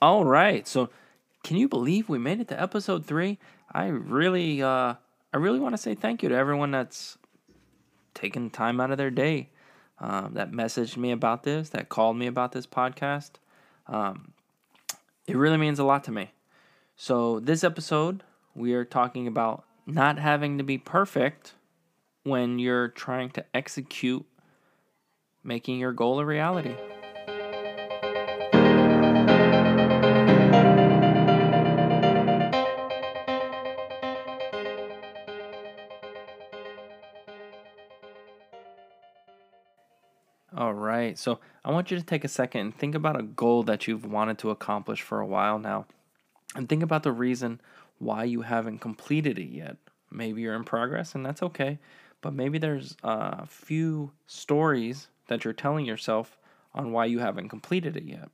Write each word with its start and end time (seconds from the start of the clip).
All 0.00 0.24
right. 0.24 0.66
So, 0.68 0.90
can 1.42 1.56
you 1.56 1.68
believe 1.68 2.08
we 2.08 2.18
made 2.18 2.40
it 2.40 2.48
to 2.48 2.60
episode 2.60 3.06
3? 3.06 3.38
I 3.72 3.86
really 3.86 4.62
uh 4.62 4.94
I 5.32 5.36
really 5.38 5.58
want 5.58 5.74
to 5.74 5.78
say 5.78 5.94
thank 5.94 6.22
you 6.22 6.28
to 6.28 6.34
everyone 6.34 6.70
that's 6.70 7.18
taken 8.14 8.50
time 8.50 8.80
out 8.80 8.90
of 8.90 8.98
their 8.98 9.10
day 9.10 9.50
um, 9.98 10.34
that 10.34 10.50
messaged 10.50 10.96
me 10.96 11.10
about 11.10 11.42
this, 11.42 11.70
that 11.70 11.88
called 11.88 12.16
me 12.16 12.26
about 12.26 12.52
this 12.52 12.66
podcast. 12.66 13.32
Um, 13.86 14.32
it 15.26 15.36
really 15.36 15.58
means 15.58 15.78
a 15.78 15.84
lot 15.84 16.04
to 16.04 16.12
me. 16.12 16.32
So, 16.96 17.40
this 17.40 17.62
episode, 17.62 18.22
we 18.54 18.72
are 18.72 18.84
talking 18.84 19.26
about 19.26 19.64
not 19.86 20.18
having 20.18 20.58
to 20.58 20.64
be 20.64 20.78
perfect 20.78 21.52
when 22.22 22.58
you're 22.58 22.88
trying 22.88 23.30
to 23.30 23.44
execute 23.54 24.24
making 25.44 25.78
your 25.78 25.92
goal 25.92 26.18
a 26.18 26.24
reality. 26.24 26.74
All 40.56 40.72
right. 40.72 41.18
So 41.18 41.38
I 41.66 41.70
want 41.70 41.90
you 41.90 41.98
to 41.98 42.02
take 42.02 42.24
a 42.24 42.28
second 42.28 42.60
and 42.60 42.74
think 42.74 42.94
about 42.94 43.20
a 43.20 43.22
goal 43.22 43.62
that 43.64 43.86
you've 43.86 44.06
wanted 44.06 44.38
to 44.38 44.50
accomplish 44.50 45.02
for 45.02 45.20
a 45.20 45.26
while 45.26 45.58
now. 45.58 45.84
And 46.54 46.66
think 46.66 46.82
about 46.82 47.02
the 47.02 47.12
reason 47.12 47.60
why 47.98 48.24
you 48.24 48.40
haven't 48.40 48.78
completed 48.78 49.38
it 49.38 49.50
yet. 49.50 49.76
Maybe 50.10 50.40
you're 50.40 50.54
in 50.54 50.64
progress, 50.64 51.14
and 51.14 51.26
that's 51.26 51.42
okay. 51.42 51.78
But 52.22 52.32
maybe 52.32 52.56
there's 52.56 52.96
a 53.02 53.46
few 53.46 54.12
stories 54.26 55.08
that 55.28 55.44
you're 55.44 55.52
telling 55.52 55.84
yourself 55.84 56.38
on 56.74 56.90
why 56.90 57.04
you 57.04 57.18
haven't 57.18 57.50
completed 57.50 57.94
it 57.94 58.04
yet. 58.04 58.30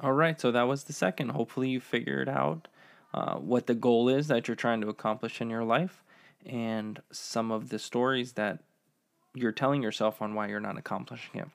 All 0.00 0.12
right, 0.12 0.40
so 0.40 0.50
that 0.50 0.66
was 0.66 0.84
the 0.84 0.92
second. 0.94 1.30
Hopefully, 1.30 1.68
you 1.68 1.80
figured 1.80 2.28
out 2.28 2.68
uh, 3.12 3.34
what 3.34 3.66
the 3.66 3.74
goal 3.74 4.08
is 4.08 4.28
that 4.28 4.48
you're 4.48 4.54
trying 4.54 4.80
to 4.80 4.88
accomplish 4.88 5.40
in 5.42 5.50
your 5.50 5.64
life 5.64 6.03
and 6.46 7.00
some 7.10 7.50
of 7.50 7.68
the 7.68 7.78
stories 7.78 8.32
that 8.32 8.60
you're 9.34 9.52
telling 9.52 9.82
yourself 9.82 10.22
on 10.22 10.34
why 10.34 10.48
you're 10.48 10.60
not 10.60 10.78
accomplishing 10.78 11.40
it. 11.40 11.48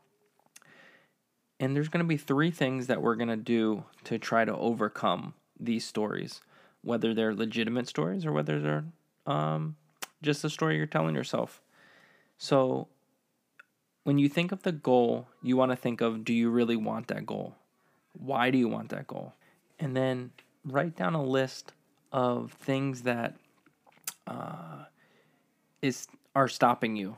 And 1.60 1.76
there's 1.76 1.90
going 1.90 2.04
to 2.04 2.08
be 2.08 2.18
three 2.18 2.52
things 2.52 2.88
that 2.88 3.02
we're 3.02 3.16
going 3.16 3.30
to 3.30 3.36
do 3.36 3.84
to 4.06 4.18
try 4.18 4.46
to 4.46 4.56
overcome 4.56 5.34
these 5.60 5.86
stories, 5.86 6.42
whether 6.84 7.14
they're 7.14 7.36
legitimate 7.36 7.88
stories 7.88 8.26
or 8.26 8.32
whether 8.32 8.60
they're 8.60 8.86
um, 9.26 9.76
just 10.22 10.44
a 10.44 10.50
story 10.50 10.78
you're 10.78 10.86
telling 10.86 11.16
yourself. 11.16 11.62
So, 12.38 12.88
when 14.04 14.18
you 14.18 14.30
think 14.30 14.52
of 14.52 14.64
the 14.64 14.72
goal, 14.72 15.28
you 15.44 15.58
want 15.58 15.72
to 15.72 15.76
think 15.76 16.00
of 16.02 16.24
do 16.24 16.34
you 16.34 16.50
really 16.50 16.78
want 16.78 17.08
that 17.08 17.26
goal? 17.26 17.56
Why 18.18 18.50
do 18.50 18.58
you 18.58 18.70
want 18.70 18.90
that 18.90 19.08
goal? 19.08 19.34
And 19.78 19.96
then 19.96 20.32
write 20.66 20.96
down 20.96 21.14
a 21.14 21.24
list 21.24 21.74
of 22.12 22.54
things 22.54 23.04
that 23.04 23.36
uh, 24.30 24.86
is 25.82 26.08
are 26.36 26.48
stopping 26.48 26.96
you. 26.96 27.18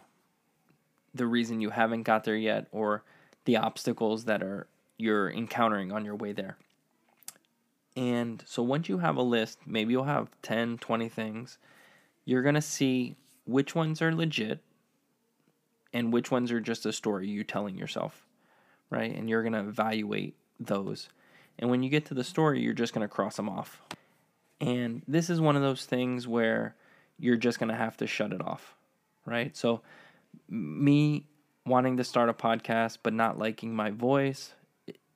The 1.14 1.28
reason 1.28 1.59
you 1.59 1.72
haven't 1.72 2.04
got 2.04 2.23
there 2.23 2.38
yet, 2.38 2.67
or 2.72 3.04
the 3.45 3.58
obstacles 3.58 4.26
that 4.26 4.42
are 4.42 4.67
you're 4.98 5.30
encountering 5.30 5.92
on 5.92 6.06
your 6.06 6.16
way 6.16 6.32
there. 6.32 6.58
And 7.95 8.42
so 8.45 8.64
once 8.64 8.88
you 8.88 9.00
have 9.00 9.17
a 9.17 9.22
list, 9.22 9.59
maybe 9.66 9.92
you'll 9.92 10.06
have 10.06 10.30
10, 10.44 10.78
20 10.78 11.09
things, 11.09 11.58
you're 12.23 12.44
going 12.44 12.56
to 12.56 12.62
see 12.62 13.16
which 13.45 13.76
ones 13.76 14.02
are 14.02 14.16
legit 14.16 14.59
and 15.92 16.14
which 16.14 16.32
ones 16.32 16.52
are 16.52 16.62
just 16.62 16.86
a 16.86 16.94
story 16.94 17.28
you're 17.28 17.44
telling 17.44 17.78
yourself, 17.78 18.26
right? 18.89 19.14
And 19.14 19.30
you're 19.30 19.42
going 19.42 19.54
to 19.54 19.59
evaluate 19.59 20.36
those. 20.59 21.09
And 21.59 21.70
when 21.70 21.84
you 21.84 21.89
get 21.89 22.06
to 22.06 22.14
the 22.14 22.23
story, 22.23 22.62
you're 22.62 22.73
just 22.73 22.94
going 22.94 23.06
to 23.06 23.14
cross 23.14 23.36
them 23.36 23.50
off. 23.50 23.82
And 24.62 25.02
this 25.08 25.30
is 25.30 25.42
one 25.42 25.56
of 25.56 25.62
those 25.62 25.86
things 25.86 26.28
where 26.28 26.76
you're 27.20 27.38
just 27.38 27.60
going 27.60 27.70
to 27.70 27.76
have 27.76 27.98
to 27.98 28.08
shut 28.08 28.33
it 28.33 28.42
off, 28.42 28.76
right? 29.26 29.55
So, 29.55 29.82
me 30.49 31.27
wanting 31.66 31.98
to 31.98 32.04
start 32.04 32.30
a 32.30 32.33
podcast 32.33 32.99
but 33.04 33.14
not 33.14 33.38
liking 33.38 33.76
my 33.76 33.92
voice, 33.92 34.54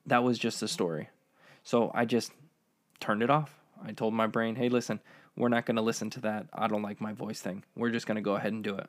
that 0.06 0.22
was 0.22 0.38
just 0.38 0.62
a 0.62 0.68
story. 0.68 1.08
So, 1.62 1.90
I 1.94 2.04
just 2.04 2.32
turned 3.00 3.22
it 3.22 3.30
off. 3.30 3.54
I 3.84 3.92
told 3.92 4.14
my 4.14 4.26
brain, 4.26 4.56
hey, 4.56 4.68
listen, 4.68 5.00
we're 5.36 5.48
not 5.48 5.66
going 5.66 5.76
to 5.76 5.82
listen 5.82 6.10
to 6.10 6.20
that. 6.20 6.46
I 6.52 6.68
don't 6.68 6.82
like 6.82 7.00
my 7.00 7.12
voice 7.12 7.40
thing. 7.40 7.64
We're 7.74 7.90
just 7.90 8.06
going 8.06 8.16
to 8.16 8.22
go 8.22 8.36
ahead 8.36 8.52
and 8.52 8.64
do 8.64 8.76
it. 8.76 8.88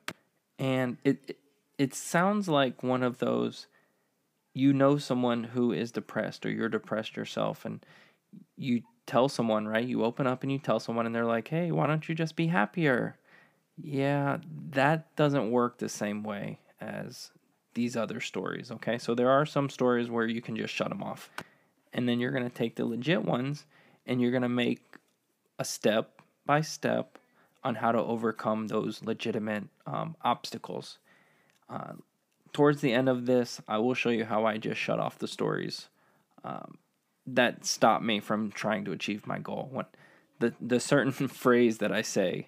And 0.59 0.97
it, 1.03 1.19
it, 1.27 1.37
it 1.77 1.93
sounds 1.93 2.47
like 2.47 2.83
one 2.83 3.03
of 3.03 3.19
those 3.19 3.67
you 4.57 4.73
know 4.73 4.97
someone 4.97 5.43
who 5.43 5.71
is 5.71 5.91
depressed 5.91 6.43
or 6.43 6.49
you're 6.49 6.67
depressed 6.67 7.15
yourself 7.15 7.63
and 7.63 7.85
you 8.57 8.81
tell 9.07 9.27
someone, 9.29 9.67
right? 9.67 9.87
You 9.87 10.03
open 10.03 10.27
up 10.27 10.43
and 10.43 10.51
you 10.51 10.59
tell 10.59 10.79
someone, 10.79 11.07
and 11.07 11.15
they're 11.15 11.25
like, 11.25 11.47
hey, 11.47 11.71
why 11.71 11.87
don't 11.87 12.07
you 12.07 12.13
just 12.13 12.35
be 12.35 12.47
happier? 12.47 13.17
Yeah, 13.81 14.37
that 14.71 15.15
doesn't 15.15 15.49
work 15.49 15.79
the 15.79 15.89
same 15.89 16.23
way 16.23 16.59
as 16.79 17.31
these 17.73 17.95
other 17.95 18.19
stories, 18.19 18.71
okay? 18.71 18.97
So 18.97 19.15
there 19.15 19.29
are 19.29 19.45
some 19.45 19.69
stories 19.69 20.09
where 20.09 20.27
you 20.27 20.41
can 20.41 20.55
just 20.55 20.73
shut 20.73 20.89
them 20.89 21.03
off. 21.03 21.29
And 21.93 22.07
then 22.07 22.19
you're 22.19 22.31
going 22.31 22.43
to 22.43 22.55
take 22.55 22.75
the 22.75 22.85
legit 22.85 23.23
ones 23.23 23.65
and 24.05 24.21
you're 24.21 24.31
going 24.31 24.43
to 24.43 24.49
make 24.49 24.97
a 25.59 25.65
step 25.65 26.21
by 26.45 26.61
step 26.61 27.17
on 27.63 27.75
how 27.75 27.91
to 27.91 27.99
overcome 27.99 28.67
those 28.67 29.03
legitimate 29.03 29.65
um, 29.85 30.15
obstacles. 30.23 30.97
Uh, 31.69 31.93
towards 32.51 32.81
the 32.81 32.93
end 32.93 33.09
of 33.09 33.25
this, 33.25 33.61
I 33.67 33.77
will 33.77 33.93
show 33.93 34.09
you 34.09 34.25
how 34.25 34.45
I 34.45 34.57
just 34.57 34.79
shut 34.79 34.99
off 34.99 35.19
the 35.19 35.27
stories. 35.27 35.89
Um, 36.43 36.77
that 37.27 37.65
stop 37.65 38.01
me 38.01 38.19
from 38.19 38.51
trying 38.51 38.85
to 38.85 38.91
achieve 38.91 39.27
my 39.27 39.39
goal. 39.39 39.67
When 39.71 39.85
the 40.39 40.53
the 40.59 40.79
certain 40.79 41.11
phrase 41.27 41.79
that 41.79 41.91
I 41.91 42.01
say 42.01 42.47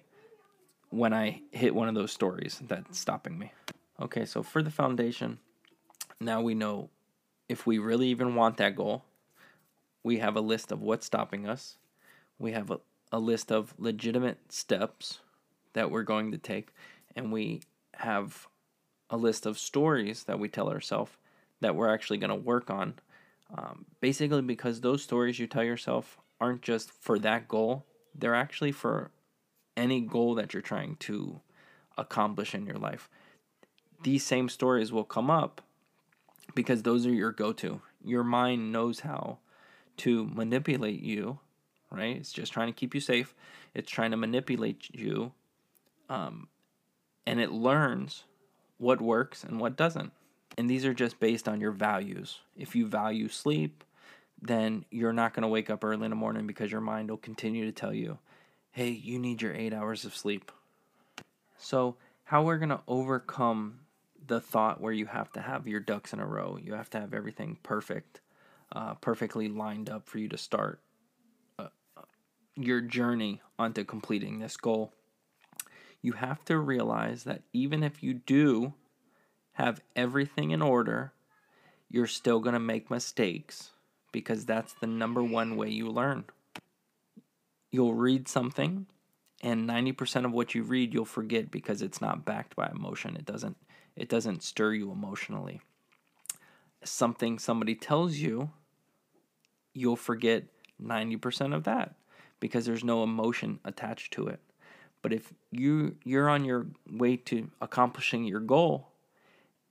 when 0.90 1.12
I 1.12 1.42
hit 1.52 1.74
one 1.74 1.88
of 1.88 1.94
those 1.94 2.12
stories 2.12 2.60
that's 2.66 2.98
stopping 2.98 3.38
me. 3.38 3.52
Okay, 4.00 4.24
so 4.24 4.42
for 4.42 4.62
the 4.62 4.70
foundation, 4.70 5.38
now 6.20 6.40
we 6.40 6.54
know 6.54 6.90
if 7.48 7.66
we 7.66 7.78
really 7.78 8.08
even 8.08 8.34
want 8.34 8.56
that 8.56 8.76
goal. 8.76 9.04
We 10.02 10.18
have 10.18 10.36
a 10.36 10.40
list 10.40 10.72
of 10.72 10.80
what's 10.80 11.06
stopping 11.06 11.46
us. 11.46 11.76
We 12.38 12.52
have 12.52 12.70
a, 12.70 12.80
a 13.12 13.18
list 13.18 13.52
of 13.52 13.74
legitimate 13.78 14.38
steps 14.50 15.20
that 15.74 15.90
we're 15.90 16.02
going 16.02 16.32
to 16.32 16.38
take, 16.38 16.70
and 17.14 17.30
we 17.30 17.60
have 17.94 18.48
a 19.10 19.16
list 19.16 19.46
of 19.46 19.58
stories 19.58 20.24
that 20.24 20.38
we 20.38 20.48
tell 20.48 20.70
ourselves 20.70 21.12
that 21.60 21.76
we're 21.76 21.92
actually 21.92 22.18
going 22.18 22.30
to 22.30 22.34
work 22.34 22.70
on 22.70 22.94
um, 23.56 23.86
basically, 24.00 24.42
because 24.42 24.80
those 24.80 25.02
stories 25.02 25.38
you 25.38 25.46
tell 25.46 25.64
yourself 25.64 26.18
aren't 26.40 26.62
just 26.62 26.90
for 26.90 27.18
that 27.18 27.48
goal, 27.48 27.84
they're 28.14 28.34
actually 28.34 28.72
for 28.72 29.10
any 29.76 30.00
goal 30.00 30.34
that 30.34 30.52
you're 30.52 30.62
trying 30.62 30.96
to 30.96 31.40
accomplish 31.96 32.54
in 32.54 32.66
your 32.66 32.76
life. 32.76 33.08
These 34.02 34.24
same 34.24 34.48
stories 34.48 34.92
will 34.92 35.04
come 35.04 35.30
up 35.30 35.60
because 36.54 36.82
those 36.82 37.06
are 37.06 37.12
your 37.12 37.32
go 37.32 37.52
to. 37.54 37.80
Your 38.02 38.24
mind 38.24 38.72
knows 38.72 39.00
how 39.00 39.38
to 39.98 40.26
manipulate 40.26 41.00
you, 41.00 41.38
right? 41.90 42.16
It's 42.16 42.32
just 42.32 42.52
trying 42.52 42.68
to 42.68 42.72
keep 42.72 42.94
you 42.94 43.00
safe, 43.00 43.34
it's 43.74 43.90
trying 43.90 44.10
to 44.12 44.16
manipulate 44.16 44.88
you, 44.94 45.32
um, 46.08 46.48
and 47.26 47.40
it 47.40 47.52
learns 47.52 48.24
what 48.78 49.00
works 49.00 49.44
and 49.44 49.60
what 49.60 49.76
doesn't. 49.76 50.12
And 50.58 50.68
these 50.68 50.84
are 50.84 50.94
just 50.94 51.20
based 51.20 51.48
on 51.48 51.60
your 51.60 51.72
values. 51.72 52.40
If 52.56 52.74
you 52.74 52.86
value 52.86 53.28
sleep, 53.28 53.84
then 54.42 54.84
you're 54.90 55.12
not 55.12 55.34
going 55.34 55.42
to 55.42 55.48
wake 55.48 55.70
up 55.70 55.84
early 55.84 56.04
in 56.04 56.10
the 56.10 56.16
morning 56.16 56.46
because 56.46 56.72
your 56.72 56.80
mind 56.80 57.10
will 57.10 57.18
continue 57.18 57.64
to 57.66 57.72
tell 57.72 57.92
you, 57.92 58.18
hey, 58.72 58.90
you 58.90 59.18
need 59.18 59.42
your 59.42 59.54
eight 59.54 59.72
hours 59.72 60.04
of 60.04 60.16
sleep. 60.16 60.50
So, 61.58 61.96
how 62.24 62.42
we're 62.44 62.58
going 62.58 62.70
to 62.70 62.80
overcome 62.86 63.80
the 64.26 64.40
thought 64.40 64.80
where 64.80 64.92
you 64.92 65.06
have 65.06 65.32
to 65.32 65.40
have 65.40 65.66
your 65.66 65.80
ducks 65.80 66.12
in 66.12 66.20
a 66.20 66.26
row, 66.26 66.58
you 66.62 66.74
have 66.74 66.88
to 66.90 67.00
have 67.00 67.12
everything 67.12 67.58
perfect, 67.62 68.20
uh, 68.72 68.94
perfectly 68.94 69.48
lined 69.48 69.90
up 69.90 70.08
for 70.08 70.18
you 70.18 70.28
to 70.28 70.38
start 70.38 70.80
uh, 71.58 71.68
your 72.54 72.80
journey 72.80 73.40
onto 73.58 73.84
completing 73.84 74.38
this 74.38 74.56
goal. 74.56 74.92
You 76.00 76.12
have 76.12 76.44
to 76.46 76.58
realize 76.58 77.24
that 77.24 77.42
even 77.52 77.82
if 77.82 78.02
you 78.02 78.14
do 78.14 78.74
have 79.60 79.82
everything 79.94 80.50
in 80.50 80.62
order, 80.62 81.12
you're 81.90 82.06
still 82.06 82.40
going 82.40 82.54
to 82.54 82.60
make 82.60 82.90
mistakes 82.90 83.70
because 84.12 84.44
that's 84.44 84.72
the 84.74 84.86
number 84.86 85.22
one 85.22 85.56
way 85.56 85.68
you 85.68 85.88
learn. 85.90 86.24
You'll 87.70 87.94
read 87.94 88.26
something 88.26 88.86
and 89.42 89.68
90% 89.68 90.24
of 90.24 90.32
what 90.32 90.54
you 90.54 90.62
read 90.62 90.92
you'll 90.94 91.04
forget 91.04 91.50
because 91.50 91.82
it's 91.82 92.00
not 92.00 92.24
backed 92.24 92.56
by 92.56 92.68
emotion. 92.68 93.16
It 93.16 93.24
doesn't 93.24 93.56
it 93.96 94.08
doesn't 94.08 94.42
stir 94.42 94.74
you 94.74 94.92
emotionally. 94.92 95.60
Something 96.82 97.38
somebody 97.38 97.74
tells 97.74 98.16
you, 98.16 98.50
you'll 99.74 99.96
forget 99.96 100.44
90% 100.82 101.54
of 101.54 101.64
that 101.64 101.96
because 102.38 102.64
there's 102.64 102.84
no 102.84 103.02
emotion 103.02 103.58
attached 103.64 104.12
to 104.14 104.26
it. 104.28 104.40
But 105.02 105.12
if 105.12 105.32
you 105.50 105.96
you're 106.04 106.28
on 106.28 106.44
your 106.44 106.66
way 106.90 107.16
to 107.16 107.50
accomplishing 107.60 108.24
your 108.24 108.40
goal 108.40 108.89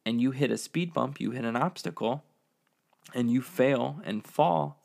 and 0.06 0.22
you 0.22 0.32
hit 0.32 0.52
a 0.52 0.58
speed 0.58 0.94
bump, 0.94 1.20
you 1.20 1.32
hit 1.32 1.46
an 1.46 1.56
obstacle, 1.56 2.24
and 3.14 3.32
you 3.32 3.42
fail 3.42 4.00
and 4.04 4.26
fall, 4.26 4.82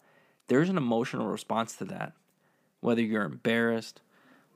there's 0.49 0.69
an 0.69 0.77
emotional 0.77 1.27
response 1.27 1.77
to 1.77 1.85
that. 1.87 2.13
Whether 2.81 3.03
you're 3.03 3.25
embarrassed, 3.25 4.01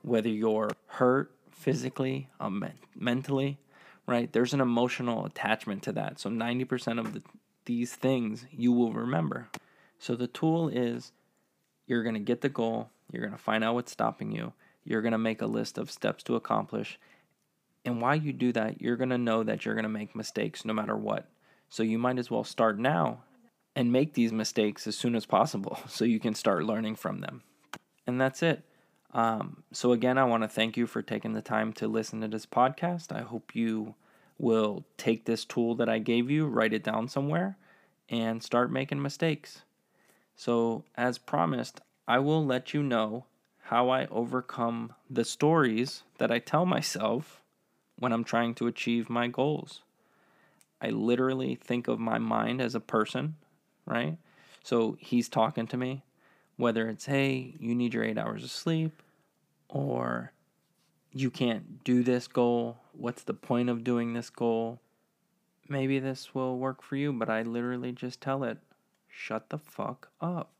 whether 0.01 0.29
you're 0.29 0.69
hurt 0.87 1.31
physically, 1.51 2.29
um, 2.39 2.63
mentally, 2.95 3.57
right? 4.07 4.31
There's 4.31 4.53
an 4.53 4.61
emotional 4.61 5.25
attachment 5.25 5.83
to 5.83 5.91
that. 5.93 6.19
So 6.19 6.29
90% 6.29 6.99
of 6.99 7.13
the, 7.13 7.21
these 7.65 7.93
things 7.93 8.45
you 8.51 8.71
will 8.71 8.93
remember. 8.93 9.49
So 9.97 10.15
the 10.15 10.27
tool 10.27 10.69
is 10.69 11.11
you're 11.85 12.03
going 12.03 12.15
to 12.15 12.19
get 12.19 12.41
the 12.41 12.49
goal, 12.49 12.89
you're 13.11 13.21
going 13.21 13.37
to 13.37 13.43
find 13.43 13.63
out 13.63 13.75
what's 13.75 13.91
stopping 13.91 14.31
you, 14.31 14.53
you're 14.83 15.01
going 15.01 15.11
to 15.11 15.17
make 15.17 15.41
a 15.41 15.47
list 15.47 15.77
of 15.77 15.91
steps 15.91 16.23
to 16.23 16.35
accomplish. 16.35 16.99
And 17.85 18.01
while 18.01 18.15
you 18.15 18.33
do 18.33 18.51
that, 18.53 18.81
you're 18.81 18.97
going 18.97 19.09
to 19.09 19.17
know 19.17 19.43
that 19.43 19.65
you're 19.65 19.75
going 19.75 19.83
to 19.83 19.89
make 19.89 20.15
mistakes 20.15 20.65
no 20.65 20.73
matter 20.73 20.95
what. 20.95 21.27
So 21.69 21.83
you 21.83 21.97
might 21.97 22.19
as 22.19 22.29
well 22.29 22.43
start 22.43 22.79
now 22.79 23.23
and 23.75 23.91
make 23.91 24.13
these 24.13 24.33
mistakes 24.33 24.87
as 24.87 24.97
soon 24.97 25.15
as 25.15 25.25
possible 25.25 25.79
so 25.87 26.05
you 26.05 26.19
can 26.19 26.35
start 26.35 26.65
learning 26.65 26.95
from 26.95 27.21
them. 27.21 27.43
And 28.05 28.19
that's 28.19 28.43
it. 28.43 28.63
Um, 29.11 29.63
so, 29.71 29.91
again, 29.91 30.17
I 30.17 30.23
want 30.23 30.43
to 30.43 30.49
thank 30.49 30.77
you 30.77 30.85
for 30.85 31.01
taking 31.01 31.33
the 31.33 31.41
time 31.41 31.73
to 31.73 31.87
listen 31.87 32.21
to 32.21 32.27
this 32.27 32.45
podcast. 32.45 33.11
I 33.11 33.21
hope 33.21 33.55
you 33.55 33.95
will 34.37 34.85
take 34.97 35.25
this 35.25 35.45
tool 35.45 35.75
that 35.75 35.89
I 35.89 35.97
gave 35.97 36.29
you, 36.29 36.45
write 36.45 36.73
it 36.73 36.83
down 36.83 37.07
somewhere, 37.07 37.57
and 38.07 38.43
start 38.43 38.71
making 38.71 39.01
mistakes. 39.01 39.63
So, 40.35 40.83
as 40.95 41.17
promised, 41.17 41.81
I 42.07 42.19
will 42.19 42.45
let 42.45 42.73
you 42.73 42.83
know 42.83 43.25
how 43.63 43.89
I 43.89 44.05
overcome 44.07 44.93
the 45.09 45.25
stories 45.25 46.03
that 46.17 46.31
I 46.31 46.39
tell 46.39 46.65
myself 46.65 47.38
when 47.99 48.13
I'm 48.13 48.23
trying 48.23 48.55
to 48.55 48.67
achieve 48.67 49.09
my 49.09 49.27
goals. 49.27 49.81
I 50.81 50.89
literally 50.89 51.55
think 51.55 51.87
of 51.87 51.99
my 51.99 52.17
mind 52.17 52.61
as 52.61 52.73
a 52.73 52.79
person, 52.79 53.35
right? 53.85 54.17
So 54.63 54.97
he's 54.99 55.27
talking 55.29 55.67
to 55.67 55.77
me, 55.77 56.03
whether 56.55 56.89
it's, 56.89 57.05
hey, 57.05 57.55
you 57.59 57.75
need 57.75 57.93
your 57.93 58.03
eight 58.03 58.17
hours 58.17 58.43
of 58.43 58.51
sleep, 58.51 59.03
or 59.67 60.31
you 61.11 61.29
can't 61.29 61.83
do 61.83 62.03
this 62.03 62.27
goal. 62.27 62.77
What's 62.93 63.23
the 63.23 63.33
point 63.33 63.69
of 63.69 63.83
doing 63.83 64.13
this 64.13 64.29
goal? 64.29 64.79
Maybe 65.67 65.99
this 65.99 66.33
will 66.33 66.57
work 66.57 66.81
for 66.81 66.95
you, 66.95 67.11
but 67.13 67.29
I 67.29 67.41
literally 67.41 67.91
just 67.91 68.21
tell 68.21 68.43
it, 68.43 68.57
shut 69.09 69.49
the 69.49 69.57
fuck 69.57 70.09
up. 70.21 70.58